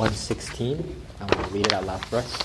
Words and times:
116. 0.00 0.96
I 1.20 1.24
want 1.24 1.46
to 1.46 1.52
read 1.52 1.66
it 1.66 1.72
out 1.74 1.84
loud 1.84 2.02
for 2.06 2.16
us. 2.16 2.38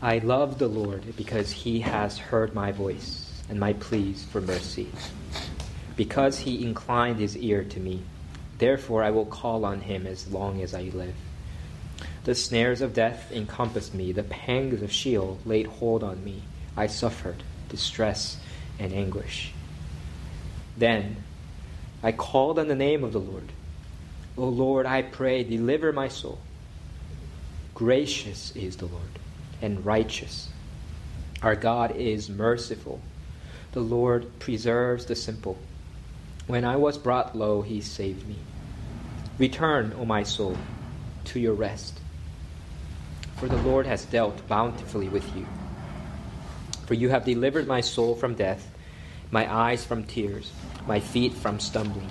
I 0.00 0.18
love 0.18 0.60
the 0.60 0.68
Lord 0.68 1.16
because 1.16 1.50
he 1.50 1.80
has 1.80 2.16
heard 2.16 2.54
my 2.54 2.70
voice 2.70 3.42
and 3.48 3.58
my 3.58 3.72
pleas 3.72 4.24
for 4.30 4.40
mercy. 4.40 4.86
Because 5.96 6.38
he 6.38 6.64
inclined 6.64 7.18
his 7.18 7.36
ear 7.36 7.64
to 7.64 7.80
me, 7.80 8.04
therefore 8.58 9.02
I 9.02 9.10
will 9.10 9.26
call 9.26 9.64
on 9.64 9.80
him 9.80 10.06
as 10.06 10.28
long 10.28 10.62
as 10.62 10.74
I 10.74 10.82
live. 10.82 11.16
The 12.22 12.36
snares 12.36 12.80
of 12.80 12.94
death 12.94 13.32
encompassed 13.32 13.92
me, 13.92 14.12
the 14.12 14.22
pangs 14.22 14.80
of 14.80 14.92
Sheol 14.92 15.40
laid 15.44 15.66
hold 15.66 16.04
on 16.04 16.22
me. 16.22 16.44
I 16.76 16.86
suffered 16.86 17.42
distress 17.68 18.38
and 18.78 18.92
anguish. 18.92 19.52
Then 20.76 21.16
I 22.00 22.12
called 22.12 22.60
on 22.60 22.68
the 22.68 22.76
name 22.76 23.02
of 23.02 23.12
the 23.12 23.18
Lord. 23.18 23.50
O 24.36 24.44
Lord, 24.44 24.86
I 24.86 25.02
pray, 25.02 25.44
deliver 25.44 25.92
my 25.92 26.08
soul. 26.08 26.38
Gracious 27.74 28.54
is 28.54 28.76
the 28.76 28.86
Lord 28.86 29.18
and 29.62 29.84
righteous. 29.84 30.48
Our 31.42 31.56
God 31.56 31.96
is 31.96 32.28
merciful. 32.28 33.00
The 33.72 33.80
Lord 33.80 34.38
preserves 34.38 35.06
the 35.06 35.14
simple. 35.14 35.58
When 36.46 36.64
I 36.64 36.76
was 36.76 36.98
brought 36.98 37.36
low, 37.36 37.62
he 37.62 37.80
saved 37.80 38.26
me. 38.28 38.36
Return, 39.38 39.94
O 39.98 40.04
my 40.04 40.22
soul, 40.22 40.56
to 41.26 41.40
your 41.40 41.54
rest. 41.54 42.00
For 43.36 43.48
the 43.48 43.62
Lord 43.62 43.86
has 43.86 44.04
dealt 44.04 44.46
bountifully 44.48 45.08
with 45.08 45.34
you. 45.34 45.46
For 46.86 46.94
you 46.94 47.08
have 47.08 47.24
delivered 47.24 47.66
my 47.66 47.80
soul 47.80 48.14
from 48.14 48.34
death, 48.34 48.70
my 49.30 49.50
eyes 49.50 49.84
from 49.84 50.04
tears, 50.04 50.52
my 50.86 51.00
feet 51.00 51.32
from 51.32 51.60
stumbling. 51.60 52.10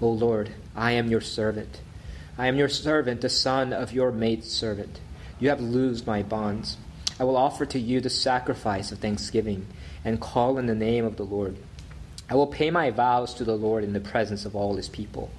O 0.00 0.08
Lord, 0.10 0.50
I 0.76 0.92
am 0.92 1.08
your 1.08 1.20
servant. 1.20 1.80
I 2.36 2.46
am 2.46 2.56
your 2.56 2.68
servant, 2.68 3.20
the 3.20 3.28
son 3.28 3.72
of 3.72 3.92
your 3.92 4.12
maidservant. 4.12 5.00
You 5.40 5.48
have 5.48 5.60
loosed 5.60 6.06
my 6.06 6.22
bonds. 6.22 6.76
I 7.18 7.24
will 7.24 7.36
offer 7.36 7.66
to 7.66 7.78
you 7.78 8.00
the 8.00 8.10
sacrifice 8.10 8.92
of 8.92 8.98
thanksgiving 8.98 9.66
and 10.04 10.20
call 10.20 10.58
in 10.58 10.66
the 10.66 10.74
name 10.74 11.04
of 11.04 11.16
the 11.16 11.24
Lord. 11.24 11.56
I 12.30 12.34
will 12.34 12.46
pay 12.46 12.70
my 12.70 12.90
vows 12.90 13.34
to 13.34 13.44
the 13.44 13.56
Lord 13.56 13.82
in 13.82 13.92
the 13.92 14.00
presence 14.00 14.44
of 14.44 14.54
all 14.54 14.76
his 14.76 14.88
people, 14.88 15.30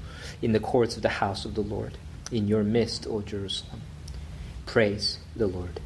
in 0.41 0.51
the 0.51 0.59
courts 0.59 0.97
of 0.97 1.03
the 1.03 1.09
house 1.09 1.45
of 1.45 1.55
the 1.55 1.61
Lord, 1.61 1.97
in 2.31 2.47
your 2.47 2.63
midst, 2.63 3.07
O 3.07 3.21
Jerusalem. 3.21 3.81
Praise 4.65 5.19
the 5.35 5.47
Lord. 5.47 5.79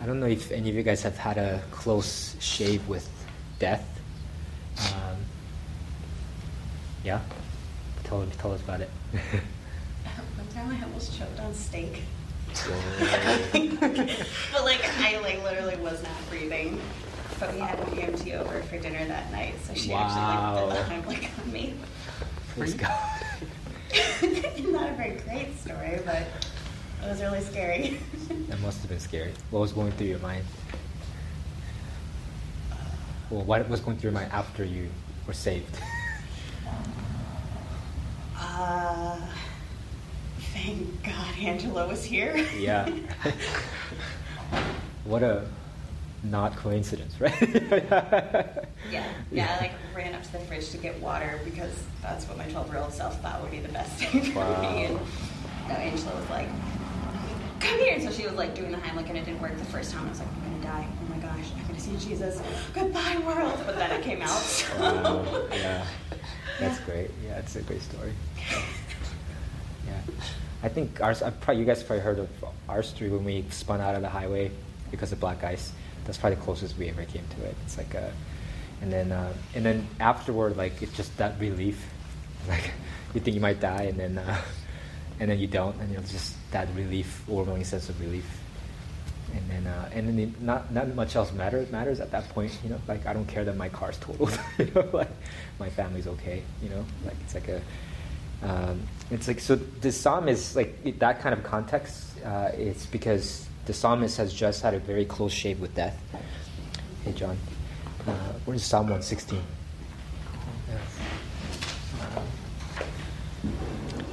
I 0.00 0.06
don't 0.06 0.20
know 0.20 0.26
if 0.26 0.52
any 0.52 0.68
of 0.68 0.76
you 0.76 0.82
guys 0.82 1.02
have 1.02 1.16
had 1.16 1.38
a 1.38 1.62
close 1.70 2.36
shave 2.38 2.86
with 2.88 3.08
death. 3.58 3.86
Um, 4.78 5.03
yeah? 7.04 7.20
Tell, 8.04 8.26
tell 8.38 8.52
us 8.52 8.60
about 8.62 8.80
it. 8.80 8.90
One 9.12 10.48
time 10.54 10.70
I 10.70 10.82
almost 10.84 11.16
choked 11.18 11.38
on 11.40 11.54
steak. 11.54 12.02
but 14.52 14.64
like 14.64 14.84
I 15.00 15.18
like 15.20 15.42
literally 15.42 15.76
was 15.76 16.02
not 16.02 16.12
breathing. 16.30 16.80
But 17.40 17.52
we 17.52 17.60
had 17.60 17.78
an 17.78 17.86
EMT 17.86 18.34
over 18.40 18.62
for 18.62 18.78
dinner 18.78 19.04
that 19.06 19.32
night, 19.32 19.54
so 19.66 19.74
she 19.74 19.90
Wow. 19.90 20.70
actually 20.70 20.76
like 20.76 21.06
did 21.08 21.08
the 21.08 21.18
Heimlich 21.24 21.44
on 21.44 21.52
me. 21.52 21.74
Praise 22.56 22.74
God. 22.74 22.90
not 24.70 24.90
a 24.90 24.94
very 24.94 25.16
great 25.16 25.58
story, 25.58 26.00
but 26.04 26.22
it 27.02 27.08
was 27.08 27.20
really 27.20 27.40
scary. 27.40 27.98
That 28.48 28.60
must 28.60 28.80
have 28.80 28.88
been 28.88 29.00
scary. 29.00 29.32
What 29.50 29.60
was 29.60 29.72
going 29.72 29.90
through 29.92 30.06
your 30.06 30.20
mind? 30.20 30.44
Well, 33.30 33.42
what 33.42 33.68
was 33.68 33.80
going 33.80 33.96
through 33.96 34.10
your 34.12 34.20
mind 34.20 34.32
after 34.32 34.64
you 34.64 34.88
were 35.26 35.32
saved? 35.32 35.76
Uh, 38.56 39.16
thank 40.52 41.02
God 41.02 41.34
Angela 41.40 41.88
was 41.88 42.04
here. 42.04 42.36
yeah. 42.56 42.88
what 45.04 45.22
a 45.24 45.44
not 46.22 46.56
coincidence, 46.56 47.20
right? 47.20 47.34
Yeah, 48.92 49.06
yeah. 49.32 49.56
I 49.58 49.62
like 49.62 49.72
ran 49.96 50.14
up 50.14 50.22
to 50.24 50.32
the 50.32 50.38
fridge 50.40 50.68
to 50.70 50.76
get 50.76 51.00
water 51.00 51.40
because 51.44 51.72
that's 52.02 52.28
what 52.28 52.36
my 52.36 52.44
12 52.44 52.68
year 52.68 52.78
old 52.78 52.92
self 52.92 53.20
thought 53.22 53.40
would 53.42 53.50
be 53.50 53.58
the 53.60 53.72
best 53.72 53.92
thing 53.98 54.22
for 54.22 54.40
Wow. 54.40 54.60
me. 54.72 54.84
And 54.84 54.94
no, 55.68 55.74
Angela 55.74 56.14
was 56.14 56.28
like, 56.30 56.46
"Come 57.60 57.78
here!" 57.80 57.94
And 57.94 58.02
so 58.02 58.10
she 58.12 58.24
was 58.26 58.34
like 58.34 58.54
doing 58.54 58.70
the 58.72 58.76
Heimlich, 58.78 59.08
and 59.08 59.16
it 59.16 59.24
didn't 59.24 59.40
work 59.40 59.56
the 59.56 59.64
first 59.64 59.90
time. 59.90 60.06
I 60.06 60.10
was 60.10 60.18
like, 60.20 60.28
"I'm 60.28 60.52
gonna 60.60 60.62
die! 60.64 60.86
Oh 61.02 61.08
my 61.14 61.16
gosh! 61.16 61.46
I'm 61.58 61.66
gonna 61.66 61.80
see 61.80 61.96
Jesus! 61.96 62.40
Goodbye, 62.74 63.20
world!" 63.26 63.58
But 63.66 63.76
then 63.76 63.90
it 63.90 64.02
came 64.04 64.20
out. 64.22 64.28
So. 64.42 64.78
Wow, 64.78 65.46
yeah. 65.50 65.84
That's 66.60 66.78
Yeah. 66.80 66.84
great. 66.86 67.10
Yeah, 67.24 67.38
it's 67.38 67.56
a 67.56 67.62
great 67.62 67.82
story. 67.82 68.12
Yeah. 69.86 70.00
I 70.62 70.68
think 70.70 71.00
ours, 71.02 71.20
I've 71.20 71.38
probably, 71.42 71.60
you 71.60 71.66
guys 71.66 71.82
probably 71.82 72.02
heard 72.02 72.18
of 72.18 72.28
our 72.70 72.82
story 72.82 73.10
when 73.10 73.22
we 73.24 73.44
spun 73.50 73.82
out 73.82 73.94
of 73.94 74.00
the 74.00 74.08
highway 74.08 74.50
because 74.90 75.12
of 75.12 75.20
black 75.20 75.44
ice. 75.44 75.72
That's 76.06 76.16
probably 76.16 76.36
the 76.36 76.42
closest 76.42 76.78
we 76.78 76.88
ever 76.88 77.04
came 77.04 77.24
to 77.38 77.44
it. 77.44 77.54
It's 77.66 77.76
like 77.76 77.92
a, 77.94 78.10
and 78.80 78.90
then, 78.90 79.12
uh, 79.12 79.32
and 79.54 79.64
then 79.64 79.86
afterward, 80.00 80.56
like, 80.56 80.80
it's 80.82 80.96
just 80.96 81.14
that 81.18 81.38
relief. 81.38 81.78
Like, 82.48 82.70
you 83.14 83.20
think 83.20 83.34
you 83.34 83.40
might 83.40 83.58
die, 83.60 83.84
and 83.84 83.98
then, 83.98 84.18
uh, 84.18 84.40
and 85.20 85.30
then 85.30 85.38
you 85.38 85.46
don't, 85.46 85.74
and 85.80 85.94
it's 85.96 86.12
just 86.12 86.34
that 86.50 86.68
relief, 86.76 87.22
overwhelming 87.28 87.64
sense 87.64 87.88
of 87.88 87.98
relief. 88.00 88.26
And 89.34 89.50
then, 89.50 89.66
uh, 89.66 89.88
and 89.92 90.06
then 90.08 90.18
it- 90.18 90.40
not 90.40 90.72
not 90.72 90.94
much 90.94 91.16
else 91.16 91.32
matters 91.32 91.70
matters 91.72 91.98
at 91.98 92.10
that 92.12 92.28
point. 92.28 92.56
You 92.62 92.70
know, 92.70 92.80
like 92.86 93.04
I 93.06 93.12
don't 93.12 93.26
care 93.26 93.44
that 93.44 93.56
my 93.56 93.68
car's 93.68 93.98
totaled. 93.98 94.38
you 94.58 94.70
know, 94.74 94.88
like 94.92 95.10
my 95.58 95.68
family's 95.68 96.06
okay. 96.06 96.42
You 96.62 96.68
know, 96.70 96.84
like 97.04 97.16
it's 97.24 97.34
like 97.34 97.48
a, 97.48 97.60
um, 98.42 98.80
it's 99.10 99.26
like 99.26 99.40
so. 99.40 99.56
The 99.56 99.90
psalm 99.90 100.28
is 100.28 100.54
like 100.54 100.98
that 101.00 101.20
kind 101.20 101.32
of 101.34 101.42
context. 101.42 102.18
Uh, 102.24 102.50
it's 102.54 102.86
because 102.86 103.48
the 103.66 103.72
psalmist 103.72 104.16
has 104.18 104.32
just 104.32 104.62
had 104.62 104.74
a 104.74 104.78
very 104.78 105.04
close 105.04 105.32
shave 105.32 105.58
with 105.60 105.74
death. 105.74 106.00
Hey, 107.04 107.12
John, 107.12 107.36
uh, 108.06 108.12
where's 108.44 108.62
Psalm 108.62 108.88
one 108.88 109.02
sixteen? 109.02 109.42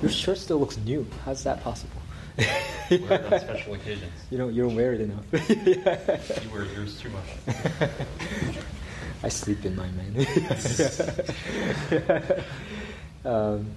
Your 0.02 0.09
shirt 0.09 0.40
still 0.40 0.58
looks 0.58 0.78
new. 0.78 1.06
How's 1.26 1.44
that 1.44 1.64
possible? 1.64 2.01
Wear 2.38 3.14
it 3.14 3.34
on 3.34 3.40
special 3.40 3.74
occasions. 3.74 4.12
You 4.30 4.38
don't. 4.38 4.53
You 4.53 4.64
don't 4.64 4.75
wear 4.75 4.94
it 4.94 5.02
enough. 5.02 5.25
You 5.50 6.50
wear 6.52 6.66
yours 6.66 7.00
too 7.00 7.09
much. 7.09 7.58
I 9.24 9.30
sleep 9.30 9.64
in 9.66 9.75
mine, 9.75 9.96
man. 9.96 10.25
um, 13.25 13.68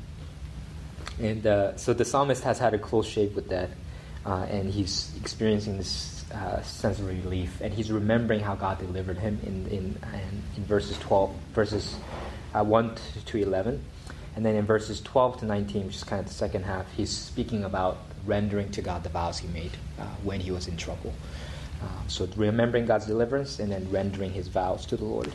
and 1.21 1.47
uh, 1.47 1.77
so 1.77 1.93
the 1.93 2.05
psalmist 2.05 2.43
has 2.45 2.59
had 2.59 2.75
a 2.75 2.79
close 2.79 3.07
shave 3.07 3.37
with 3.37 3.49
that, 3.51 3.71
uh, 4.25 4.47
and 4.49 4.71
he's 4.71 5.13
experiencing 5.21 5.77
this 5.77 6.25
uh, 6.33 6.63
sense 6.63 6.99
of 6.99 7.07
relief, 7.07 7.61
and 7.61 7.75
he's 7.75 7.93
remembering 7.93 8.41
how 8.41 8.55
God 8.55 8.79
delivered 8.79 9.19
him 9.19 9.39
in 9.45 9.67
in 9.67 9.99
in, 10.13 10.43
in 10.57 10.65
verses 10.65 10.99
twelve, 10.99 11.35
verses 11.53 11.97
uh, 12.55 12.65
one 12.65 12.95
to 13.27 13.39
eleven, 13.39 13.85
and 14.35 14.45
then 14.45 14.57
in 14.57 14.65
verses 14.65 15.01
twelve 15.03 15.39
to 15.41 15.45
nineteen, 15.45 15.87
which 15.87 15.97
is 15.97 16.05
kind 16.05 16.21
of 16.21 16.27
the 16.27 16.35
second 16.35 16.65
half, 16.65 16.91
he's 16.95 17.11
speaking 17.11 17.65
about 17.65 17.99
rendering 18.27 18.71
to 18.71 18.83
God 18.83 19.03
the 19.03 19.09
vows 19.09 19.39
he 19.39 19.49
made 19.49 19.73
uh, 19.99 20.05
when 20.23 20.41
he 20.41 20.51
was 20.51 20.69
in 20.69 20.77
trouble. 20.77 21.13
Uh, 21.83 21.87
so 22.09 22.29
remembering 22.37 22.87
God's 22.87 23.07
deliverance 23.07 23.59
and 23.59 23.71
then 23.71 23.91
rendering 23.91 24.33
his 24.33 24.49
vows 24.49 24.87
to 24.87 24.97
the 24.97 25.05
Lord. 25.05 25.33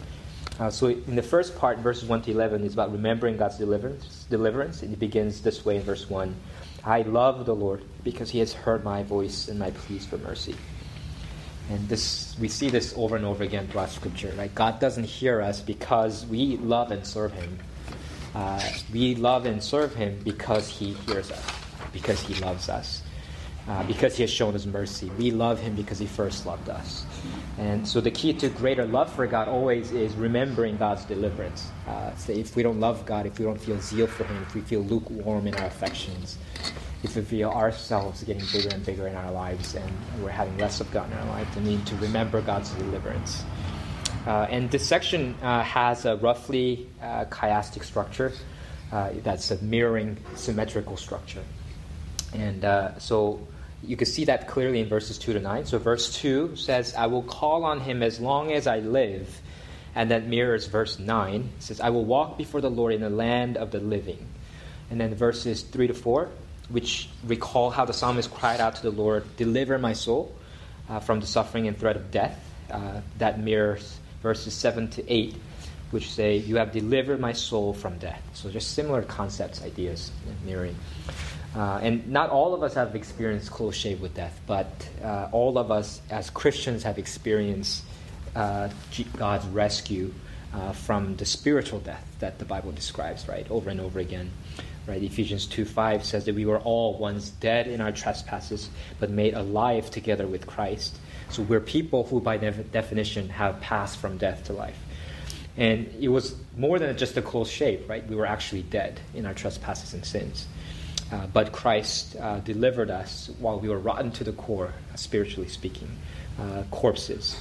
Uh, 0.59 0.69
so 0.69 0.87
in 0.87 1.15
the 1.15 1.23
first 1.23 1.57
part, 1.57 1.77
verses 1.79 2.09
1 2.09 2.23
to 2.23 2.31
11, 2.31 2.63
is 2.63 2.73
about 2.73 2.91
remembering 2.91 3.37
God's 3.37 3.57
deliverance. 3.57 4.25
Deliverance. 4.29 4.81
And 4.81 4.93
it 4.93 4.99
begins 4.99 5.41
this 5.41 5.63
way 5.63 5.77
in 5.77 5.83
verse 5.83 6.09
1. 6.09 6.35
I 6.83 7.01
love 7.03 7.45
the 7.45 7.55
Lord 7.55 7.83
because 8.03 8.29
he 8.29 8.39
has 8.39 8.53
heard 8.53 8.83
my 8.83 9.03
voice 9.03 9.47
and 9.47 9.59
my 9.59 9.71
pleas 9.71 10.05
for 10.05 10.17
mercy. 10.17 10.55
And 11.69 11.87
this 11.87 12.35
we 12.39 12.47
see 12.47 12.69
this 12.69 12.93
over 12.97 13.15
and 13.15 13.23
over 13.23 13.43
again 13.43 13.67
throughout 13.67 13.89
Scripture. 13.89 14.33
Right? 14.37 14.53
God 14.53 14.79
doesn't 14.79 15.03
hear 15.03 15.41
us 15.41 15.61
because 15.61 16.25
we 16.25 16.57
love 16.57 16.91
and 16.91 17.05
serve 17.05 17.31
Him. 17.33 17.59
Uh, 18.33 18.61
we 18.91 19.15
love 19.15 19.45
and 19.45 19.63
serve 19.63 19.93
Him 19.93 20.19
because 20.23 20.67
He 20.67 20.93
hears 20.93 21.29
us, 21.29 21.45
because 21.93 22.21
He 22.21 22.35
loves 22.35 22.69
us. 22.69 23.03
uh, 23.67 23.83
because 23.83 24.15
he 24.17 24.23
has 24.23 24.31
shown 24.31 24.55
us 24.55 24.65
mercy. 24.65 25.11
We 25.17 25.31
love 25.31 25.59
him 25.59 25.75
because 25.75 25.99
he 25.99 26.07
first 26.07 26.45
loved 26.45 26.69
us. 26.69 27.05
And 27.57 27.87
so 27.87 28.01
the 28.01 28.11
key 28.11 28.33
to 28.33 28.49
greater 28.49 28.85
love 28.85 29.13
for 29.13 29.27
God 29.27 29.47
always 29.47 29.91
is 29.91 30.15
remembering 30.15 30.77
God's 30.77 31.05
deliverance. 31.05 31.69
Uh, 31.87 32.15
so 32.15 32.33
if 32.33 32.55
we 32.55 32.63
don't 32.63 32.79
love 32.79 33.05
God, 33.05 33.25
if 33.27 33.37
we 33.37 33.45
don't 33.45 33.61
feel 33.61 33.79
zeal 33.79 34.07
for 34.07 34.23
him, 34.23 34.41
if 34.43 34.55
we 34.55 34.61
feel 34.61 34.81
lukewarm 34.81 35.47
in 35.47 35.53
our 35.55 35.67
affections, 35.67 36.37
if 37.03 37.15
we 37.15 37.21
feel 37.21 37.49
ourselves 37.51 38.23
getting 38.23 38.43
bigger 38.51 38.69
and 38.73 38.85
bigger 38.85 39.07
in 39.07 39.15
our 39.15 39.31
lives 39.31 39.75
and 39.75 39.91
we're 40.23 40.29
having 40.29 40.57
less 40.57 40.81
of 40.81 40.89
God 40.91 41.11
in 41.11 41.17
our 41.17 41.27
life, 41.27 41.47
then 41.53 41.63
we 41.65 41.75
need 41.75 41.85
to 41.87 41.95
remember 41.97 42.41
God's 42.41 42.71
deliverance. 42.71 43.43
Uh, 44.25 44.47
and 44.49 44.69
this 44.71 44.85
section 44.85 45.35
uh, 45.43 45.63
has 45.63 46.05
a 46.05 46.17
roughly 46.17 46.89
uh, 47.01 47.25
chiastic 47.25 47.83
structure 47.83 48.33
uh, 48.91 49.11
that's 49.23 49.51
a 49.51 49.61
mirroring 49.63 50.17
symmetrical 50.35 50.97
structure. 50.97 51.43
And 52.33 52.63
uh, 52.63 52.99
so 52.99 53.47
you 53.83 53.95
can 53.95 54.07
see 54.07 54.25
that 54.25 54.47
clearly 54.47 54.79
in 54.79 54.87
verses 54.87 55.17
2 55.17 55.33
to 55.33 55.39
9. 55.39 55.65
So 55.65 55.79
verse 55.79 56.13
2 56.15 56.55
says, 56.55 56.95
I 56.95 57.07
will 57.07 57.23
call 57.23 57.63
on 57.63 57.79
him 57.79 58.03
as 58.03 58.19
long 58.19 58.51
as 58.51 58.67
I 58.67 58.79
live. 58.79 59.41
And 59.95 60.11
that 60.11 60.27
mirrors 60.27 60.67
verse 60.67 60.99
9. 60.99 61.49
It 61.57 61.63
says, 61.63 61.79
I 61.79 61.89
will 61.89 62.05
walk 62.05 62.37
before 62.37 62.61
the 62.61 62.69
Lord 62.69 62.93
in 62.93 63.01
the 63.01 63.09
land 63.09 63.57
of 63.57 63.71
the 63.71 63.79
living. 63.79 64.27
And 64.91 64.99
then 64.99 65.15
verses 65.15 65.61
3 65.63 65.87
to 65.87 65.93
4, 65.93 66.29
which 66.69 67.09
recall 67.25 67.69
how 67.69 67.85
the 67.85 67.93
psalmist 67.93 68.31
cried 68.31 68.59
out 68.59 68.75
to 68.75 68.81
the 68.81 68.91
Lord, 68.91 69.23
Deliver 69.37 69.77
my 69.77 69.93
soul 69.93 70.35
uh, 70.89 70.99
from 70.99 71.19
the 71.19 71.27
suffering 71.27 71.67
and 71.67 71.77
threat 71.77 71.95
of 71.95 72.11
death. 72.11 72.45
Uh, 72.69 73.01
that 73.17 73.39
mirrors 73.39 73.99
verses 74.21 74.53
7 74.53 74.89
to 74.91 75.11
8, 75.11 75.35
which 75.91 76.11
say, 76.11 76.37
You 76.37 76.57
have 76.57 76.71
delivered 76.71 77.19
my 77.19 77.33
soul 77.33 77.73
from 77.73 77.97
death. 77.97 78.21
So 78.33 78.49
just 78.49 78.73
similar 78.73 79.01
concepts, 79.01 79.63
ideas, 79.63 80.11
mirroring. 80.45 80.75
Uh, 81.55 81.79
and 81.81 82.07
not 82.07 82.29
all 82.29 82.53
of 82.53 82.61
us 82.61 82.75
have 82.75 82.95
experienced 82.95 83.49
close 83.51 83.75
shave 83.75 84.01
with 84.01 84.13
death, 84.13 84.39
but 84.45 84.87
uh, 85.03 85.29
all 85.31 85.57
of 85.57 85.71
us 85.71 86.01
as 86.09 86.29
Christians 86.29 86.83
have 86.83 86.99
experienced 86.99 87.83
uh, 88.35 88.69
God's 89.17 89.47
rescue 89.47 90.13
uh, 90.53 90.73
from 90.73 91.15
the 91.15 91.25
spiritual 91.25 91.79
death 91.79 92.05
that 92.19 92.39
the 92.39 92.45
Bible 92.45 92.71
describes, 92.71 93.27
right, 93.27 93.49
over 93.49 93.69
and 93.69 93.81
over 93.81 93.99
again. 93.99 94.31
Right, 94.87 95.03
Ephesians 95.03 95.45
2 95.45 95.65
5 95.65 96.03
says 96.03 96.25
that 96.25 96.33
we 96.33 96.47
were 96.47 96.59
all 96.59 96.97
once 96.97 97.29
dead 97.29 97.67
in 97.67 97.79
our 97.79 97.91
trespasses, 97.91 98.69
but 98.99 99.11
made 99.11 99.35
alive 99.35 99.91
together 99.91 100.25
with 100.25 100.47
Christ. 100.47 100.97
So 101.29 101.43
we're 101.43 101.59
people 101.59 102.05
who, 102.05 102.19
by 102.19 102.37
def- 102.37 102.71
definition, 102.71 103.29
have 103.29 103.61
passed 103.61 103.99
from 103.99 104.17
death 104.17 104.45
to 104.45 104.53
life. 104.53 104.79
And 105.59 105.93
it 105.99 106.07
was 106.07 106.35
more 106.55 106.79
than 106.79 106.97
just 106.97 107.17
a 107.17 107.21
close 107.21 107.49
shave, 107.49 107.87
right? 107.89 108.07
We 108.07 108.15
were 108.15 108.25
actually 108.25 108.63
dead 108.63 108.99
in 109.13 109.25
our 109.25 109.33
trespasses 109.33 109.93
and 109.93 110.05
sins. 110.05 110.47
Uh, 111.11 111.27
but 111.27 111.51
Christ 111.51 112.15
uh, 112.15 112.39
delivered 112.39 112.89
us 112.89 113.29
while 113.39 113.59
we 113.59 113.67
were 113.67 113.77
rotten 113.77 114.09
to 114.11 114.23
the 114.23 114.31
core, 114.31 114.73
spiritually 114.95 115.49
speaking, 115.49 115.89
uh, 116.39 116.63
corpses. 116.71 117.37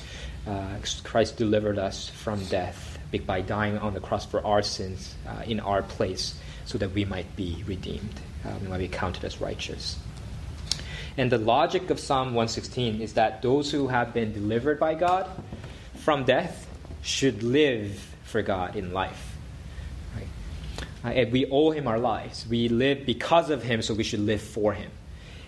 Uh, 0.47 0.79
Christ 1.05 1.37
delivered 1.37 1.79
us 1.79 2.09
from 2.09 2.45
death 2.47 2.99
by 3.25 3.41
dying 3.41 3.79
on 3.79 3.95
the 3.95 4.01
cross 4.01 4.27
for 4.27 4.45
our 4.45 4.63
sins 4.63 5.15
uh, 5.29 5.43
in 5.47 5.61
our 5.61 5.83
place 5.83 6.39
so 6.65 6.77
that 6.79 6.93
we 6.93 7.05
might 7.05 7.37
be 7.37 7.63
redeemed, 7.67 8.21
uh, 8.45 8.53
we 8.61 8.69
might 8.69 8.79
be 8.79 8.89
counted 8.89 9.25
as 9.25 9.41
righteous. 9.41 9.97
And 11.17 11.31
the 11.31 11.39
logic 11.39 11.91
of 11.91 12.01
Psalm 12.01 12.29
116 12.29 13.01
is 13.01 13.15
that 13.15 13.43
those 13.43 13.71
who 13.71 13.89
have 13.89 14.13
been 14.13 14.33
delivered 14.33 14.81
by 14.81 14.95
God 14.95 15.29
from 15.95 16.25
death 16.25 16.68
should 17.03 17.43
live 17.43 18.15
for 18.25 18.43
God 18.43 18.77
in 18.77 18.93
life. 18.93 19.39
Uh, 21.05 21.09
and 21.09 21.33
we 21.33 21.47
owe 21.47 21.71
him 21.71 21.87
our 21.87 21.99
lives. 21.99 22.47
We 22.49 22.69
live 22.69 23.07
because 23.07 23.51
of 23.51 23.63
him, 23.63 23.83
so 23.83 23.95
we 23.95 24.03
should 24.03 24.21
live 24.21 24.43
for 24.43 24.73
him. 24.73 24.91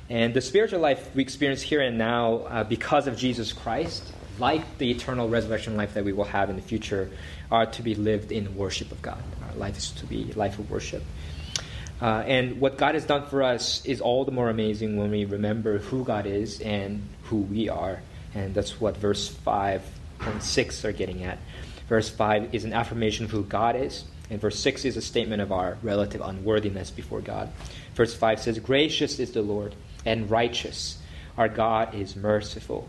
And 0.08 0.34
the 0.34 0.40
spiritual 0.40 0.80
life 0.80 1.14
we 1.14 1.22
experience 1.22 1.62
here 1.62 1.80
and 1.80 1.98
now 1.98 2.36
uh, 2.36 2.64
because 2.64 3.06
of 3.06 3.16
Jesus 3.16 3.52
Christ, 3.52 4.02
like 4.38 4.78
the 4.78 4.90
eternal 4.90 5.28
resurrection 5.28 5.76
life 5.76 5.94
that 5.94 6.04
we 6.04 6.12
will 6.12 6.24
have 6.24 6.50
in 6.50 6.56
the 6.56 6.62
future, 6.62 7.10
are 7.50 7.66
to 7.66 7.82
be 7.82 7.94
lived 7.94 8.32
in 8.32 8.56
worship 8.56 8.90
of 8.92 9.02
God. 9.02 9.22
Our 9.48 9.56
life 9.56 9.76
is 9.76 9.90
to 9.92 10.06
be 10.06 10.32
life 10.34 10.58
of 10.58 10.70
worship. 10.70 11.02
Uh, 12.00 12.24
and 12.26 12.60
what 12.60 12.78
God 12.78 12.94
has 12.94 13.04
done 13.04 13.26
for 13.26 13.42
us 13.42 13.84
is 13.84 14.00
all 14.00 14.24
the 14.24 14.32
more 14.32 14.48
amazing 14.48 14.96
when 14.96 15.10
we 15.10 15.26
remember 15.26 15.78
who 15.78 16.04
God 16.04 16.26
is 16.26 16.60
and 16.60 17.06
who 17.24 17.36
we 17.36 17.68
are. 17.68 18.00
And 18.34 18.54
that's 18.54 18.80
what 18.80 18.96
verse 18.96 19.28
5 19.28 19.82
and 20.26 20.42
6 20.42 20.84
are 20.84 20.92
getting 20.92 21.24
at. 21.24 21.38
Verse 21.88 22.08
5 22.08 22.54
is 22.54 22.64
an 22.64 22.72
affirmation 22.72 23.24
of 23.24 23.30
who 23.30 23.44
God 23.44 23.76
is 23.76 24.04
and 24.30 24.40
verse 24.40 24.58
6 24.60 24.84
is 24.84 24.96
a 24.96 25.02
statement 25.02 25.42
of 25.42 25.50
our 25.50 25.76
relative 25.82 26.20
unworthiness 26.20 26.90
before 26.90 27.20
God. 27.20 27.50
Verse 27.94 28.14
5 28.14 28.40
says, 28.40 28.58
Gracious 28.60 29.18
is 29.18 29.32
the 29.32 29.42
Lord 29.42 29.74
and 30.06 30.30
righteous. 30.30 30.98
Our 31.36 31.48
God 31.48 31.94
is 31.94 32.14
merciful. 32.14 32.88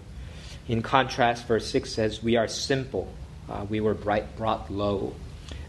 In 0.68 0.84
contrast, 0.84 1.48
verse 1.48 1.68
6 1.68 1.92
says, 1.92 2.24
We 2.24 2.36
are 2.38 2.48
simple. 2.48 3.12
Uh, 3.50 3.66
we 3.68 3.82
were 3.82 3.96
bright, 3.96 4.38
brought 4.38 4.72
low. 4.72 5.16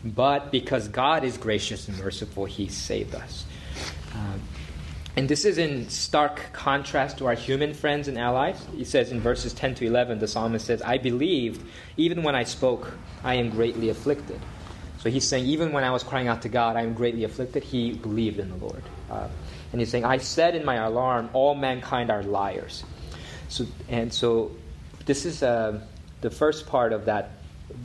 But 0.04 0.52
because 0.52 0.88
God 0.88 1.24
is 1.24 1.38
gracious 1.38 1.88
and 1.88 1.98
merciful, 1.98 2.44
He 2.44 2.68
saved 2.68 3.14
us. 3.14 3.46
Um, 4.14 4.42
and 5.16 5.28
this 5.28 5.44
is 5.44 5.58
in 5.58 5.90
stark 5.90 6.52
contrast 6.52 7.18
to 7.18 7.26
our 7.26 7.34
human 7.34 7.74
friends 7.74 8.08
and 8.08 8.18
allies. 8.18 8.64
He 8.74 8.84
says 8.84 9.12
in 9.12 9.20
verses 9.20 9.52
10 9.52 9.74
to 9.76 9.86
11, 9.86 10.20
the 10.20 10.28
psalmist 10.28 10.66
says, 10.66 10.80
I 10.80 10.98
believed, 10.98 11.62
even 11.96 12.22
when 12.22 12.34
I 12.34 12.44
spoke, 12.44 12.92
I 13.22 13.34
am 13.34 13.50
greatly 13.50 13.90
afflicted. 13.90 14.40
So 14.98 15.10
he's 15.10 15.26
saying, 15.26 15.46
even 15.46 15.72
when 15.72 15.84
I 15.84 15.90
was 15.90 16.02
crying 16.02 16.28
out 16.28 16.42
to 16.42 16.48
God, 16.48 16.76
I 16.76 16.82
am 16.82 16.94
greatly 16.94 17.24
afflicted, 17.24 17.62
he 17.62 17.92
believed 17.92 18.38
in 18.38 18.48
the 18.48 18.56
Lord. 18.56 18.82
Uh, 19.10 19.28
and 19.72 19.80
he's 19.80 19.90
saying, 19.90 20.04
I 20.04 20.18
said 20.18 20.54
in 20.54 20.64
my 20.64 20.76
alarm, 20.76 21.28
all 21.32 21.54
mankind 21.54 22.10
are 22.10 22.22
liars. 22.22 22.84
So, 23.48 23.66
and 23.88 24.12
so 24.12 24.52
this 25.04 25.26
is 25.26 25.42
uh, 25.42 25.80
the 26.22 26.30
first 26.30 26.66
part 26.66 26.92
of 26.92 27.04
that, 27.06 27.32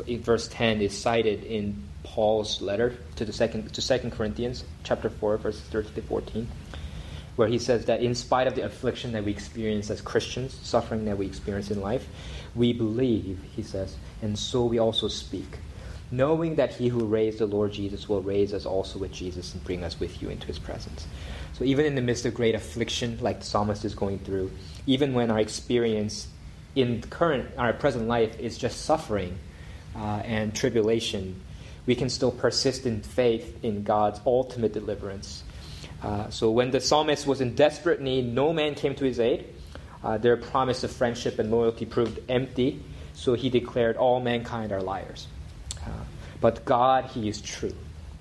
verse 0.07 0.47
10 0.47 0.81
is 0.81 0.97
cited 0.97 1.43
in 1.43 1.83
Paul's 2.03 2.61
letter 2.61 2.95
to 3.17 3.25
the 3.25 3.33
second 3.33 3.73
to 3.73 3.81
Second 3.81 4.11
Corinthians 4.11 4.63
chapter 4.83 5.09
4, 5.09 5.37
verses 5.37 5.61
13 5.61 5.93
to 5.95 6.01
14, 6.03 6.47
where 7.37 7.47
he 7.47 7.57
says 7.57 7.85
that 7.85 8.01
in 8.01 8.13
spite 8.13 8.47
of 8.47 8.55
the 8.55 8.65
affliction 8.65 9.13
that 9.13 9.23
we 9.23 9.31
experience 9.31 9.89
as 9.89 10.01
Christians, 10.01 10.59
suffering 10.61 11.05
that 11.05 11.17
we 11.17 11.25
experience 11.25 11.71
in 11.71 11.81
life, 11.81 12.07
we 12.53 12.73
believe, 12.73 13.39
he 13.55 13.63
says, 13.63 13.95
and 14.21 14.37
so 14.37 14.65
we 14.65 14.77
also 14.77 15.07
speak 15.07 15.59
knowing 16.11 16.55
that 16.55 16.73
he 16.73 16.87
who 16.87 17.05
raised 17.05 17.39
the 17.39 17.45
Lord 17.45 17.71
Jesus 17.73 18.07
will 18.07 18.21
raise 18.21 18.53
us 18.53 18.65
also 18.65 18.99
with 18.99 19.11
Jesus 19.11 19.53
and 19.53 19.63
bring 19.63 19.83
us 19.83 19.99
with 19.99 20.21
you 20.21 20.29
into 20.29 20.47
his 20.47 20.59
presence. 20.59 21.07
So 21.53 21.63
even 21.63 21.85
in 21.85 21.95
the 21.95 22.01
midst 22.01 22.25
of 22.25 22.33
great 22.33 22.55
affliction, 22.55 23.17
like 23.21 23.39
the 23.39 23.45
psalmist 23.45 23.83
is 23.83 23.95
going 23.95 24.19
through, 24.19 24.51
even 24.85 25.13
when 25.13 25.31
our 25.31 25.39
experience 25.39 26.27
in 26.75 27.01
current, 27.01 27.49
our 27.57 27.73
present 27.73 28.07
life 28.07 28.39
is 28.39 28.57
just 28.57 28.85
suffering 28.85 29.37
uh, 29.95 30.21
and 30.23 30.55
tribulation, 30.55 31.41
we 31.85 31.95
can 31.95 32.09
still 32.09 32.31
persist 32.31 32.85
in 32.85 33.01
faith 33.01 33.63
in 33.63 33.83
God's 33.83 34.19
ultimate 34.25 34.73
deliverance. 34.73 35.43
Uh, 36.01 36.29
so 36.29 36.51
when 36.51 36.71
the 36.71 36.79
psalmist 36.79 37.25
was 37.25 37.41
in 37.41 37.55
desperate 37.55 38.01
need, 38.01 38.33
no 38.33 38.53
man 38.53 38.75
came 38.75 38.95
to 38.95 39.05
his 39.05 39.19
aid. 39.19 39.45
Uh, 40.03 40.17
their 40.17 40.37
promise 40.37 40.83
of 40.83 40.91
friendship 40.91 41.39
and 41.39 41.49
loyalty 41.49 41.85
proved 41.85 42.19
empty, 42.29 42.79
so 43.13 43.33
he 43.33 43.49
declared, 43.49 43.97
All 43.97 44.19
mankind 44.19 44.71
are 44.71 44.81
liars. 44.81 45.27
But 46.39 46.65
God, 46.65 47.05
He 47.05 47.27
is 47.27 47.41
true. 47.41 47.73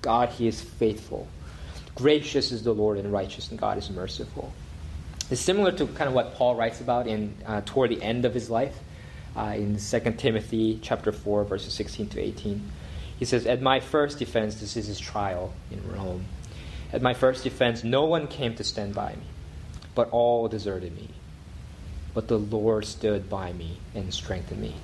God, 0.02 0.30
He 0.30 0.46
is 0.46 0.60
faithful. 0.60 1.28
Gracious 1.94 2.52
is 2.52 2.62
the 2.62 2.72
Lord 2.72 2.98
and 2.98 3.12
righteous, 3.12 3.50
and 3.50 3.58
God 3.58 3.78
is 3.78 3.90
merciful. 3.90 4.52
It's 5.30 5.40
similar 5.40 5.72
to 5.72 5.86
kind 5.86 6.08
of 6.08 6.14
what 6.14 6.34
Paul 6.34 6.54
writes 6.54 6.80
about 6.80 7.06
in 7.06 7.34
uh, 7.46 7.62
toward 7.64 7.90
the 7.90 8.02
end 8.02 8.25
of 8.25 8.32
his 8.32 8.48
life 8.48 8.76
uh, 9.36 9.54
in 9.56 9.78
2 9.78 10.00
Timothy 10.12 10.78
chapter 10.82 11.10
4, 11.10 11.44
verses 11.44 11.72
16 11.75 12.10
to 12.10 12.20
18. 12.20 12.70
He 13.18 13.25
says, 13.25 13.46
At 13.46 13.60
my 13.60 13.80
first 13.80 14.18
defense, 14.18 14.60
this 14.60 14.76
is 14.76 14.86
his 14.86 15.00
trial 15.00 15.52
in 15.70 15.82
Rome. 15.90 16.26
At 16.92 17.02
my 17.02 17.14
first 17.14 17.44
defense, 17.44 17.84
no 17.84 18.04
one 18.04 18.26
came 18.26 18.54
to 18.54 18.64
stand 18.64 18.94
by 18.94 19.10
me, 19.10 19.26
but 19.94 20.10
all 20.10 20.48
deserted 20.48 20.94
me. 20.94 21.08
But 22.14 22.28
the 22.28 22.38
Lord 22.38 22.84
stood 22.84 23.28
by 23.28 23.52
me 23.52 23.78
and 23.94 24.12
strengthened 24.12 24.60
me. 24.60 24.74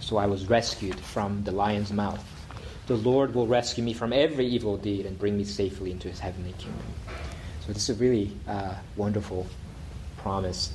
So 0.00 0.16
I 0.16 0.26
was 0.26 0.48
rescued 0.48 0.98
from 0.98 1.44
the 1.44 1.52
lion's 1.52 1.92
mouth. 1.92 2.22
The 2.86 2.96
Lord 2.96 3.34
will 3.34 3.46
rescue 3.46 3.82
me 3.82 3.92
from 3.94 4.12
every 4.12 4.46
evil 4.46 4.76
deed 4.76 5.06
and 5.06 5.18
bring 5.18 5.36
me 5.36 5.44
safely 5.44 5.90
into 5.90 6.08
his 6.08 6.20
heavenly 6.20 6.52
kingdom. 6.58 6.82
So 7.66 7.72
this 7.72 7.88
is 7.88 7.96
a 7.96 8.00
really 8.00 8.32
uh, 8.46 8.74
wonderful 8.96 9.46
promise. 10.18 10.72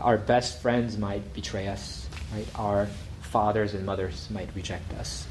Our 0.00 0.16
best 0.16 0.62
friends 0.62 0.96
might 0.96 1.34
betray 1.34 1.66
us, 1.66 2.08
right? 2.32 2.46
Our 2.54 2.86
fathers 3.22 3.74
and 3.74 3.84
mothers 3.84 4.28
might 4.30 4.48
reject 4.54 4.92
us. 4.94 5.26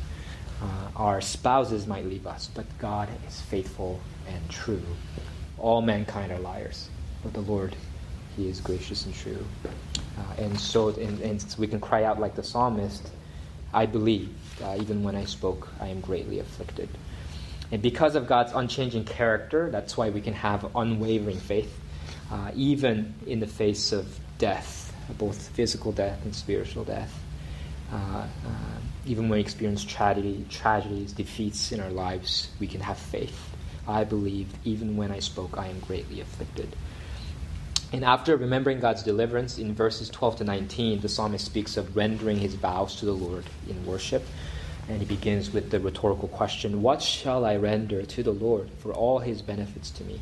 Uh, 0.61 0.65
our 0.95 1.21
spouses 1.21 1.87
might 1.87 2.05
leave 2.05 2.27
us, 2.27 2.49
but 2.53 2.65
God 2.79 3.09
is 3.27 3.41
faithful 3.41 3.99
and 4.27 4.49
true. 4.49 4.83
All 5.59 5.81
mankind 5.81 6.31
are 6.31 6.39
liars, 6.39 6.89
but 7.23 7.33
the 7.33 7.41
Lord, 7.41 7.75
He 8.35 8.49
is 8.49 8.59
gracious 8.61 9.05
and 9.05 9.15
true. 9.15 9.45
Uh, 10.17 10.43
and 10.43 10.59
so 10.59 10.89
and, 10.89 11.19
and 11.21 11.41
so 11.41 11.59
we 11.59 11.67
can 11.67 11.79
cry 11.79 12.03
out 12.03 12.19
like 12.19 12.35
the 12.35 12.43
psalmist 12.43 13.11
I 13.73 13.85
believe, 13.85 14.33
uh, 14.63 14.77
even 14.79 15.03
when 15.03 15.15
I 15.15 15.25
spoke, 15.25 15.67
I 15.79 15.87
am 15.87 15.99
greatly 16.01 16.39
afflicted. 16.39 16.89
And 17.71 17.81
because 17.81 18.15
of 18.15 18.27
God's 18.27 18.53
unchanging 18.53 19.03
character, 19.05 19.69
that's 19.69 19.97
why 19.97 20.09
we 20.09 20.21
can 20.21 20.33
have 20.33 20.75
unwavering 20.75 21.37
faith. 21.37 21.77
uh, 22.31 22.51
even 22.55 23.13
in 23.25 23.39
the 23.39 23.47
face 23.47 23.91
of 23.91 24.19
death, 24.37 24.93
both 25.17 25.49
physical 25.49 25.91
death 25.91 26.19
and 26.23 26.35
spiritual 26.35 26.83
death. 26.83 27.13
Uh, 27.91 27.95
uh, 27.97 28.27
even 29.07 29.29
when 29.29 29.37
we 29.37 29.41
experience 29.41 29.83
tragedy, 29.83 30.45
tragedies, 30.49 31.13
defeats 31.13 31.71
in 31.71 31.79
our 31.79 31.89
lives, 31.89 32.49
we 32.59 32.67
can 32.67 32.81
have 32.81 32.97
faith. 32.97 33.53
I 33.87 34.03
believed, 34.03 34.57
even 34.65 34.97
when 34.97 35.11
I 35.11 35.19
spoke, 35.19 35.57
I 35.57 35.67
am 35.67 35.79
greatly 35.79 36.19
afflicted. 36.19 36.75
And 37.93 38.03
after 38.03 38.35
remembering 38.35 38.81
God's 38.81 39.01
deliverance, 39.01 39.57
in 39.57 39.73
verses 39.73 40.09
12 40.09 40.37
to 40.37 40.43
19, 40.43 40.99
the 40.99 41.07
psalmist 41.07 41.45
speaks 41.45 41.77
of 41.77 41.95
rendering 41.95 42.37
his 42.37 42.55
vows 42.55 42.97
to 42.97 43.05
the 43.05 43.13
Lord 43.13 43.45
in 43.69 43.85
worship. 43.85 44.25
And 44.89 44.99
he 44.99 45.05
begins 45.05 45.51
with 45.51 45.71
the 45.71 45.79
rhetorical 45.79 46.27
question 46.27 46.81
What 46.81 47.01
shall 47.01 47.45
I 47.45 47.55
render 47.55 48.03
to 48.03 48.23
the 48.23 48.31
Lord 48.31 48.69
for 48.79 48.93
all 48.93 49.19
his 49.19 49.41
benefits 49.41 49.89
to 49.91 50.03
me? 50.03 50.19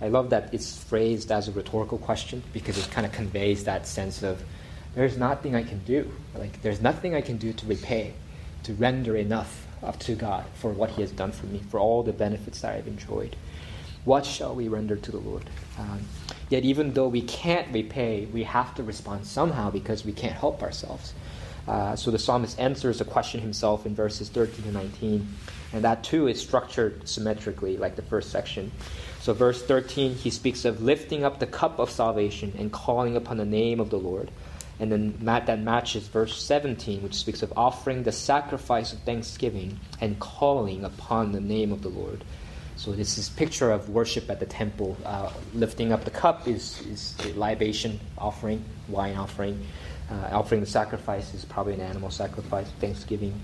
I 0.00 0.08
love 0.08 0.30
that 0.30 0.52
it's 0.52 0.82
phrased 0.82 1.30
as 1.30 1.48
a 1.48 1.52
rhetorical 1.52 1.98
question 1.98 2.42
because 2.52 2.78
it 2.78 2.90
kind 2.90 3.06
of 3.06 3.12
conveys 3.12 3.64
that 3.64 3.86
sense 3.86 4.22
of 4.22 4.42
there's 4.94 5.16
nothing 5.16 5.54
I 5.54 5.62
can 5.62 5.78
do. 5.80 6.10
Like, 6.36 6.62
there's 6.62 6.80
nothing 6.80 7.14
I 7.14 7.20
can 7.20 7.36
do 7.36 7.52
to 7.52 7.66
repay, 7.66 8.14
to 8.64 8.74
render 8.74 9.16
enough 9.16 9.66
to 10.00 10.14
God 10.14 10.44
for 10.54 10.70
what 10.70 10.90
He 10.90 11.02
has 11.02 11.10
done 11.10 11.32
for 11.32 11.46
me, 11.46 11.62
for 11.70 11.78
all 11.78 12.02
the 12.02 12.12
benefits 12.12 12.60
that 12.60 12.74
I've 12.74 12.86
enjoyed. 12.86 13.36
What 14.04 14.26
shall 14.26 14.54
we 14.54 14.68
render 14.68 14.96
to 14.96 15.10
the 15.10 15.18
Lord? 15.18 15.48
Um, 15.78 16.00
yet, 16.50 16.62
even 16.62 16.92
though 16.92 17.08
we 17.08 17.22
can't 17.22 17.72
repay, 17.72 18.26
we 18.26 18.44
have 18.44 18.74
to 18.76 18.82
respond 18.82 19.26
somehow 19.26 19.70
because 19.70 20.04
we 20.04 20.12
can't 20.12 20.34
help 20.34 20.62
ourselves. 20.62 21.14
Uh, 21.66 21.96
so 21.96 22.10
the 22.10 22.18
psalmist 22.18 22.60
answers 22.60 22.98
the 22.98 23.04
question 23.04 23.40
himself 23.40 23.86
in 23.86 23.94
verses 23.94 24.28
13 24.28 24.64
to 24.64 24.72
19, 24.72 25.26
and 25.72 25.84
that 25.84 26.04
too 26.04 26.28
is 26.28 26.38
structured 26.40 27.08
symmetrically, 27.08 27.78
like 27.78 27.96
the 27.96 28.02
first 28.02 28.30
section. 28.30 28.70
So, 29.20 29.32
verse 29.32 29.62
13, 29.62 30.14
he 30.14 30.28
speaks 30.28 30.66
of 30.66 30.82
lifting 30.82 31.24
up 31.24 31.38
the 31.38 31.46
cup 31.46 31.78
of 31.78 31.90
salvation 31.90 32.52
and 32.58 32.70
calling 32.70 33.16
upon 33.16 33.38
the 33.38 33.46
name 33.46 33.80
of 33.80 33.88
the 33.88 33.98
Lord. 33.98 34.30
And 34.80 34.90
then 34.90 35.18
that 35.22 35.60
matches 35.60 36.08
verse 36.08 36.42
17, 36.42 37.02
which 37.02 37.14
speaks 37.14 37.42
of 37.42 37.52
offering 37.56 38.02
the 38.02 38.12
sacrifice 38.12 38.92
of 38.92 38.98
thanksgiving 39.00 39.78
and 40.00 40.18
calling 40.18 40.84
upon 40.84 41.32
the 41.32 41.40
name 41.40 41.72
of 41.72 41.82
the 41.82 41.88
Lord. 41.88 42.24
So 42.76 42.90
this 42.90 43.18
is 43.18 43.28
picture 43.28 43.70
of 43.70 43.88
worship 43.88 44.28
at 44.30 44.40
the 44.40 44.46
temple. 44.46 44.96
Uh, 45.04 45.30
lifting 45.54 45.92
up 45.92 46.04
the 46.04 46.10
cup 46.10 46.48
is, 46.48 46.80
is 46.86 47.36
libation 47.36 48.00
offering, 48.18 48.64
wine 48.88 49.16
offering. 49.16 49.64
Uh, 50.10 50.28
offering 50.32 50.60
the 50.60 50.66
sacrifice 50.66 51.32
is 51.34 51.44
probably 51.44 51.74
an 51.74 51.80
animal 51.80 52.10
sacrifice, 52.10 52.68
thanksgiving. 52.80 53.40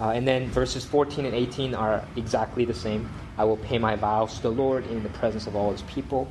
Uh, 0.00 0.10
and 0.10 0.26
then 0.26 0.48
verses 0.50 0.84
14 0.84 1.26
and 1.26 1.34
18 1.34 1.74
are 1.74 2.04
exactly 2.16 2.64
the 2.64 2.72
same. 2.72 3.10
I 3.36 3.44
will 3.44 3.58
pay 3.58 3.76
my 3.76 3.96
vows 3.96 4.36
to 4.36 4.42
the 4.42 4.52
Lord 4.52 4.86
in 4.86 5.02
the 5.02 5.10
presence 5.10 5.46
of 5.46 5.56
all 5.56 5.72
his 5.72 5.82
people. 5.82 6.30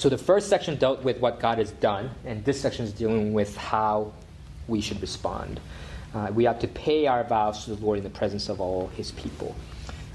So 0.00 0.08
the 0.08 0.16
first 0.16 0.48
section 0.48 0.76
dealt 0.76 1.02
with 1.02 1.20
what 1.20 1.40
God 1.40 1.58
has 1.58 1.72
done, 1.72 2.08
and 2.24 2.42
this 2.42 2.58
section 2.58 2.86
is 2.86 2.92
dealing 2.94 3.34
with 3.34 3.54
how 3.54 4.14
we 4.66 4.80
should 4.80 4.98
respond. 5.02 5.60
Uh, 6.14 6.30
we 6.34 6.44
have 6.44 6.58
to 6.60 6.68
pay 6.68 7.06
our 7.06 7.22
vows 7.22 7.64
to 7.64 7.74
the 7.74 7.84
Lord 7.84 7.98
in 7.98 8.04
the 8.04 8.08
presence 8.08 8.48
of 8.48 8.62
all 8.62 8.86
his 8.96 9.12
people. 9.12 9.54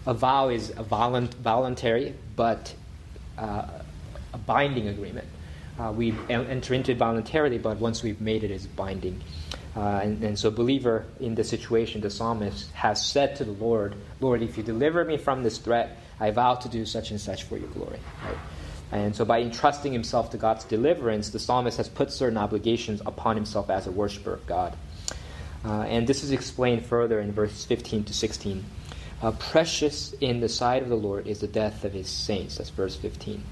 A 0.07 0.13
vow 0.15 0.49
is 0.49 0.71
a 0.75 0.81
voluntary, 0.81 2.15
but 2.35 2.73
uh, 3.37 3.67
a 4.33 4.37
binding 4.39 4.87
agreement. 4.87 5.27
Uh, 5.79 5.91
we 5.95 6.15
enter 6.29 6.73
into 6.73 6.91
it 6.91 6.97
voluntarily, 6.97 7.59
but 7.59 7.77
once 7.77 8.01
we've 8.01 8.19
made 8.19 8.43
it, 8.43 8.49
it's 8.49 8.65
binding. 8.65 9.21
Uh, 9.77 9.99
and, 10.01 10.23
and, 10.23 10.39
so, 10.39 10.49
believer 10.49 11.05
in 11.19 11.35
this 11.35 11.47
situation, 11.47 12.01
the 12.01 12.09
psalmist 12.09 12.71
has 12.71 13.05
said 13.05 13.35
to 13.35 13.43
the 13.43 13.51
Lord, 13.51 13.93
Lord, 14.19 14.41
if 14.41 14.57
you 14.57 14.63
deliver 14.63 15.05
me 15.05 15.17
from 15.17 15.43
this 15.43 15.59
threat, 15.59 15.99
I 16.19 16.31
vow 16.31 16.55
to 16.55 16.69
do 16.69 16.87
such 16.87 17.11
and 17.11 17.21
such 17.21 17.43
for 17.43 17.59
your 17.59 17.69
glory. 17.69 17.99
Right? 18.25 18.37
And 18.91 19.15
so, 19.15 19.25
by 19.25 19.41
entrusting 19.41 19.91
himself 19.91 20.29
to 20.31 20.37
God's 20.37 20.63
deliverance, 20.63 21.29
the 21.29 21.39
psalmist 21.39 21.77
has 21.77 21.89
put 21.89 22.11
certain 22.11 22.37
obligations 22.37 23.01
upon 23.05 23.35
himself 23.35 23.69
as 23.69 23.87
a 23.87 23.91
worshiper 23.91 24.33
of 24.33 24.45
God. 24.45 24.75
Uh, 25.65 25.81
and 25.81 26.05
this 26.05 26.23
is 26.23 26.31
explained 26.31 26.85
further 26.85 27.19
in 27.19 27.31
verses 27.31 27.65
15 27.65 28.03
to 28.05 28.13
16. 28.13 28.63
Uh, 29.21 29.31
precious 29.31 30.13
in 30.21 30.39
the 30.39 30.49
sight 30.49 30.83
of 30.83 30.89
the 30.89 30.95
Lord 30.95 31.25
is 31.25 31.39
the 31.39 31.47
death 31.47 31.83
of 31.83 31.93
his 31.93 32.07
saints. 32.07 32.57
That's 32.57 32.69
verse 32.69 32.95
15. 32.95 33.43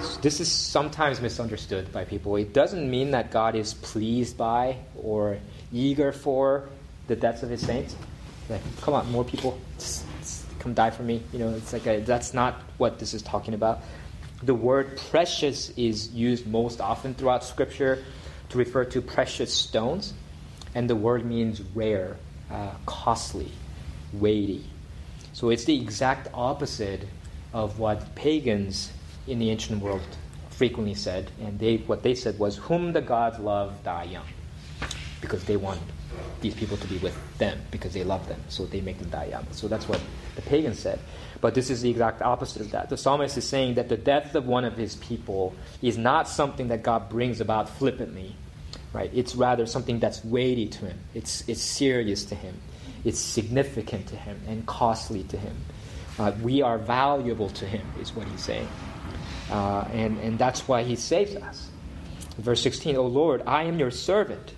So 0.00 0.20
this 0.20 0.40
is 0.40 0.50
sometimes 0.50 1.20
misunderstood 1.20 1.92
by 1.92 2.04
people. 2.04 2.36
It 2.36 2.52
doesn't 2.52 2.90
mean 2.90 3.10
that 3.10 3.30
God 3.30 3.54
is 3.54 3.74
pleased 3.74 4.38
by 4.38 4.76
or 4.96 5.38
eager 5.72 6.12
for 6.12 6.68
the 7.08 7.16
deaths 7.16 7.42
of 7.42 7.50
his 7.50 7.64
saints. 7.64 7.96
Like, 8.48 8.62
come 8.80 8.94
on, 8.94 9.10
more 9.10 9.24
people, 9.24 9.58
just, 9.78 10.04
just 10.20 10.58
come 10.58 10.72
die 10.72 10.90
for 10.90 11.02
me. 11.02 11.22
You 11.32 11.40
know, 11.40 11.50
it's 11.50 11.72
like 11.72 11.86
a, 11.86 12.00
that's 12.00 12.32
not 12.32 12.62
what 12.78 12.98
this 12.98 13.12
is 13.12 13.22
talking 13.22 13.54
about 13.54 13.80
the 14.46 14.54
word 14.54 14.96
precious 15.10 15.70
is 15.76 16.12
used 16.12 16.46
most 16.46 16.80
often 16.80 17.14
throughout 17.14 17.44
Scripture 17.44 18.04
to 18.48 18.58
refer 18.58 18.84
to 18.84 19.02
precious 19.02 19.52
stones, 19.52 20.14
and 20.74 20.88
the 20.88 20.94
word 20.94 21.26
means 21.26 21.60
rare, 21.74 22.16
uh, 22.50 22.70
costly, 22.86 23.50
weighty. 24.12 24.64
So 25.32 25.50
it's 25.50 25.64
the 25.64 25.74
exact 25.74 26.28
opposite 26.32 27.02
of 27.52 27.78
what 27.80 28.14
pagans 28.14 28.92
in 29.26 29.40
the 29.40 29.50
ancient 29.50 29.82
world 29.82 30.00
frequently 30.50 30.94
said, 30.94 31.30
and 31.42 31.58
they, 31.58 31.78
what 31.78 32.02
they 32.02 32.14
said 32.14 32.38
was, 32.38 32.56
"Whom 32.56 32.92
the 32.92 33.02
gods 33.02 33.38
love, 33.38 33.82
die 33.82 34.04
young," 34.04 34.26
because 35.26 35.44
they 35.44 35.56
want 35.56 35.80
these 36.40 36.54
people 36.54 36.76
to 36.76 36.86
be 36.86 36.98
with 36.98 37.16
them 37.38 37.58
because 37.70 37.92
they 37.92 38.04
love 38.04 38.26
them, 38.28 38.40
so 38.48 38.64
they 38.66 38.80
make 38.80 38.98
them 38.98 39.10
die 39.10 39.26
young. 39.26 39.46
So 39.50 39.66
that's 39.68 39.88
what 39.88 40.00
the 40.36 40.42
pagans 40.42 40.78
said. 40.78 41.00
But 41.40 41.54
this 41.54 41.68
is 41.68 41.82
the 41.82 41.90
exact 41.90 42.22
opposite 42.22 42.62
of 42.62 42.70
that. 42.70 42.88
The 42.88 42.96
psalmist 42.96 43.36
is 43.36 43.46
saying 43.46 43.74
that 43.74 43.88
the 43.88 43.96
death 43.96 44.34
of 44.34 44.46
one 44.46 44.64
of 44.64 44.76
his 44.76 44.96
people 44.96 45.54
is 45.82 45.98
not 45.98 46.28
something 46.28 46.68
that 46.68 46.82
God 46.82 47.08
brings 47.08 47.40
about 47.40 47.68
flippantly, 47.68 48.36
right? 48.92 49.10
It's 49.12 49.34
rather 49.34 49.66
something 49.66 49.98
that's 49.98 50.24
weighty 50.24 50.68
to 50.68 50.86
him. 50.86 50.98
It's, 51.14 51.46
it's 51.48 51.62
serious 51.62 52.24
to 52.26 52.34
him. 52.34 52.60
It's 53.04 53.18
significant 53.18 54.06
to 54.08 54.16
him 54.16 54.40
and 54.46 54.64
costly 54.66 55.24
to 55.24 55.36
him. 55.36 55.56
Uh, 56.18 56.32
we 56.42 56.62
are 56.62 56.78
valuable 56.78 57.50
to 57.50 57.66
him, 57.66 57.86
is 58.00 58.14
what 58.14 58.26
he's 58.28 58.40
saying. 58.40 58.68
Uh, 59.50 59.82
and, 59.92 60.18
and 60.20 60.38
that's 60.38 60.66
why 60.66 60.82
he 60.82 60.96
saves 60.96 61.34
us. 61.36 61.68
Verse 62.38 62.62
16, 62.62 62.96
O 62.96 63.06
Lord, 63.06 63.42
I 63.46 63.64
am 63.64 63.78
your 63.78 63.90
servant. 63.90 64.52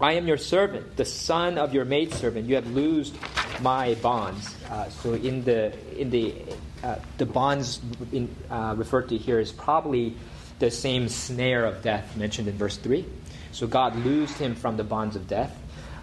I 0.00 0.14
am 0.14 0.26
your 0.26 0.38
servant, 0.38 0.96
the 0.96 1.04
son 1.04 1.56
of 1.56 1.72
your 1.72 1.84
maidservant. 1.84 2.48
You 2.48 2.56
have 2.56 2.66
loosed 2.66 3.14
my 3.60 3.94
bonds. 3.94 4.52
Uh, 4.68 4.88
so 4.88 5.14
in 5.14 5.44
the 5.44 5.72
in 5.96 6.10
the 6.10 6.34
uh, 6.82 6.96
the 7.16 7.26
bonds 7.26 7.80
in, 8.12 8.34
uh, 8.50 8.74
referred 8.76 9.08
to 9.10 9.16
here 9.16 9.38
is 9.38 9.52
probably 9.52 10.16
the 10.58 10.70
same 10.70 11.08
snare 11.08 11.64
of 11.64 11.82
death 11.82 12.16
mentioned 12.16 12.48
in 12.48 12.56
verse 12.56 12.76
three. 12.76 13.04
So 13.52 13.68
God 13.68 13.94
loosed 14.04 14.36
him 14.36 14.56
from 14.56 14.76
the 14.76 14.84
bonds 14.84 15.14
of 15.14 15.28
death. 15.28 15.56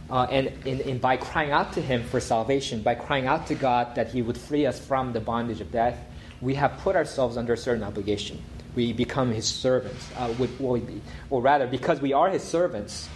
Uh, 0.10 0.28
and, 0.30 0.48
and, 0.66 0.82
and, 0.82 1.00
by 1.00 1.16
crying 1.16 1.52
out 1.52 1.72
to 1.74 1.82
him 1.82 2.04
for 2.04 2.20
salvation, 2.20 2.82
by 2.82 2.96
crying 2.96 3.28
out 3.28 3.48
to 3.48 3.56
God 3.56 3.96
that 3.96 4.10
he 4.10 4.22
would 4.22 4.38
free 4.38 4.66
us 4.66 4.78
from 4.78 5.14
the 5.14 5.22
bondage 5.22 5.62
of 5.62 5.72
death, 5.72 5.98
we 6.42 6.54
have 6.56 6.78
put 6.80 6.98
ourselves 6.98 7.38
under 7.38 7.54
a 7.54 7.58
certain 7.58 7.84
obligation. 7.84 8.42
We 8.76 8.92
become 8.92 9.32
his 9.32 9.46
servants. 9.46 10.10
Uh, 10.18 10.34
or, 10.60 10.82
or 11.30 11.42
rather, 11.42 11.66
because 11.66 12.02
we 12.02 12.12
are 12.12 12.30
his 12.30 12.44
servants, 12.44 13.08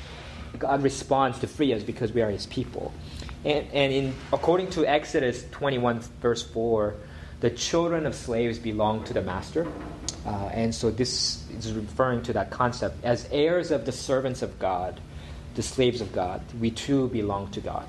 God 0.60 0.84
responds 0.84 1.40
to 1.40 1.48
free 1.48 1.74
us 1.74 1.84
because 1.84 2.12
we 2.12 2.22
are 2.22 2.30
his 2.30 2.46
people. 2.46 2.94
And, 3.44 3.68
and 3.74 3.94
in, 3.94 4.14
according 4.34 4.72
to 4.72 4.86
Exodus 4.86 5.46
21, 5.52 6.00
verse 6.22 6.44
4, 6.44 6.96
the 7.42 7.50
children 7.52 8.06
of 8.06 8.16
slaves 8.16 8.58
belong 8.58 9.04
to 9.06 9.14
the 9.14 9.22
master. 9.22 9.68
Uh, 10.26 10.50
and 10.52 10.74
so 10.74 10.90
this 10.90 11.46
is 11.52 11.72
referring 11.74 12.24
to 12.24 12.34
that 12.34 12.50
concept. 12.50 13.04
As 13.04 13.30
heirs 13.32 13.72
of 13.72 13.86
the 13.86 13.92
servants 13.92 14.42
of 14.42 14.58
God, 14.58 15.00
the 15.54 15.62
slaves 15.62 16.02
of 16.02 16.12
God, 16.12 16.42
we 16.60 16.72
too 16.72 17.08
belong 17.10 17.52
to 17.52 17.62
God. 17.62 17.88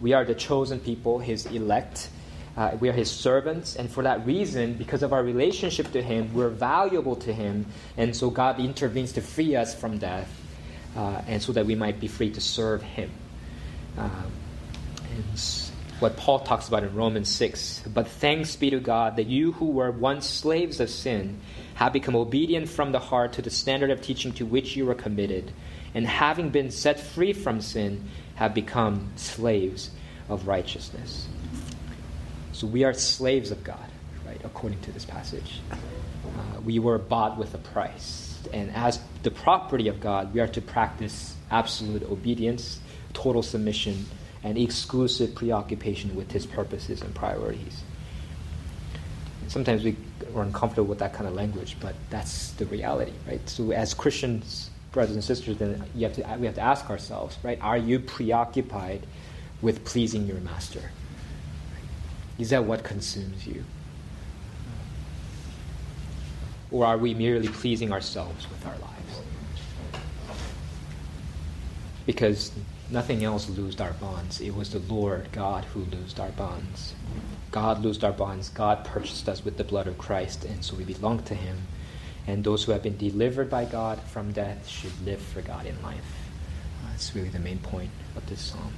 We 0.00 0.12
are 0.12 0.24
the 0.24 0.34
chosen 0.34 0.78
people, 0.80 1.18
his 1.18 1.46
elect. 1.46 2.08
Uh, 2.56 2.76
we 2.78 2.88
are 2.88 2.92
his 2.92 3.10
servants, 3.10 3.74
and 3.74 3.90
for 3.90 4.04
that 4.04 4.24
reason, 4.24 4.74
because 4.74 5.02
of 5.02 5.12
our 5.12 5.24
relationship 5.24 5.90
to 5.90 6.00
him, 6.00 6.32
we're 6.32 6.48
valuable 6.48 7.16
to 7.16 7.32
him, 7.32 7.66
and 7.96 8.14
so 8.14 8.30
God 8.30 8.60
intervenes 8.60 9.10
to 9.14 9.20
free 9.20 9.56
us 9.56 9.74
from 9.74 9.98
death, 9.98 10.30
uh, 10.96 11.22
and 11.26 11.42
so 11.42 11.52
that 11.52 11.66
we 11.66 11.74
might 11.74 12.00
be 12.00 12.08
free 12.08 12.30
to 12.30 12.40
serve 12.40 12.82
him. 12.82 13.10
Um, 13.98 14.32
what 16.00 16.16
Paul 16.16 16.40
talks 16.40 16.68
about 16.68 16.82
in 16.82 16.94
Romans 16.94 17.28
6. 17.30 17.84
But 17.92 18.08
thanks 18.08 18.56
be 18.56 18.70
to 18.70 18.80
God 18.80 19.16
that 19.16 19.26
you 19.26 19.52
who 19.52 19.66
were 19.66 19.90
once 19.90 20.26
slaves 20.26 20.80
of 20.80 20.90
sin 20.90 21.40
have 21.74 21.92
become 21.92 22.16
obedient 22.16 22.68
from 22.68 22.92
the 22.92 22.98
heart 22.98 23.34
to 23.34 23.42
the 23.42 23.50
standard 23.50 23.90
of 23.90 24.02
teaching 24.02 24.32
to 24.32 24.44
which 24.44 24.76
you 24.76 24.86
were 24.86 24.94
committed, 24.94 25.52
and 25.94 26.06
having 26.06 26.50
been 26.50 26.70
set 26.70 27.00
free 27.00 27.32
from 27.32 27.60
sin, 27.60 28.08
have 28.34 28.52
become 28.52 29.12
slaves 29.16 29.90
of 30.28 30.46
righteousness. 30.48 31.28
So 32.52 32.66
we 32.66 32.84
are 32.84 32.94
slaves 32.94 33.50
of 33.50 33.62
God, 33.64 33.90
according 34.44 34.80
to 34.80 34.92
this 34.92 35.04
passage. 35.04 35.60
Uh, 35.72 36.60
we 36.64 36.78
were 36.78 36.98
bought 36.98 37.38
with 37.38 37.54
a 37.54 37.58
price. 37.58 38.38
And 38.52 38.70
as 38.74 39.00
the 39.22 39.30
property 39.30 39.88
of 39.88 40.00
God, 40.00 40.34
we 40.34 40.40
are 40.40 40.48
to 40.48 40.60
practice 40.60 41.34
absolute 41.50 42.02
obedience, 42.04 42.80
total 43.12 43.42
submission 43.42 44.06
and 44.42 44.58
exclusive 44.58 45.34
preoccupation 45.34 46.14
with 46.14 46.30
his 46.30 46.44
purposes 46.46 47.00
and 47.00 47.14
priorities. 47.14 47.82
Sometimes 49.48 49.84
we 49.84 49.96
are 50.34 50.42
uncomfortable 50.42 50.88
with 50.88 50.98
that 50.98 51.14
kind 51.14 51.26
of 51.26 51.34
language, 51.34 51.76
but 51.80 51.94
that's 52.10 52.50
the 52.52 52.66
reality, 52.66 53.12
right? 53.26 53.46
So 53.48 53.72
as 53.72 53.94
Christians, 53.94 54.70
brothers 54.92 55.14
and 55.14 55.24
sisters, 55.24 55.58
then 55.58 55.84
you 55.94 56.06
have 56.06 56.16
to, 56.16 56.36
we 56.38 56.46
have 56.46 56.54
to 56.56 56.60
ask 56.60 56.90
ourselves, 56.90 57.36
right? 57.42 57.58
Are 57.60 57.78
you 57.78 57.98
preoccupied 57.98 59.06
with 59.62 59.84
pleasing 59.84 60.26
your 60.26 60.38
master? 60.38 60.90
Is 62.38 62.50
that 62.50 62.64
what 62.64 62.84
consumes 62.84 63.46
you? 63.46 63.64
Or 66.74 66.84
are 66.84 66.98
we 66.98 67.14
merely 67.14 67.46
pleasing 67.46 67.92
ourselves 67.92 68.50
with 68.50 68.66
our 68.66 68.76
lives? 68.78 70.02
Because 72.04 72.50
nothing 72.90 73.22
else 73.22 73.48
loosed 73.48 73.80
our 73.80 73.92
bonds. 73.92 74.40
It 74.40 74.56
was 74.56 74.70
the 74.70 74.80
Lord 74.80 75.30
God 75.30 75.66
who 75.66 75.84
loosed 75.84 76.18
our 76.18 76.30
bonds. 76.30 76.94
God 77.52 77.84
loosed 77.84 78.02
our 78.02 78.10
bonds. 78.10 78.48
God 78.48 78.84
purchased 78.84 79.28
us 79.28 79.44
with 79.44 79.56
the 79.56 79.62
blood 79.62 79.86
of 79.86 79.98
Christ, 79.98 80.44
and 80.44 80.64
so 80.64 80.74
we 80.74 80.82
belong 80.82 81.22
to 81.22 81.36
Him. 81.36 81.58
And 82.26 82.42
those 82.42 82.64
who 82.64 82.72
have 82.72 82.82
been 82.82 82.96
delivered 82.96 83.48
by 83.48 83.66
God 83.66 84.00
from 84.00 84.32
death 84.32 84.66
should 84.66 85.06
live 85.06 85.22
for 85.22 85.42
God 85.42 85.66
in 85.66 85.80
life. 85.80 86.28
That's 86.90 87.14
really 87.14 87.28
the 87.28 87.38
main 87.38 87.58
point 87.58 87.90
of 88.16 88.26
this 88.28 88.40
psalm. 88.40 88.72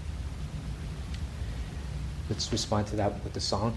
Let's 2.29 2.53
respond 2.53 2.89
to 2.89 2.97
that 2.97 3.25
with 3.25 3.33
the 3.33 3.41
song. 3.41 3.75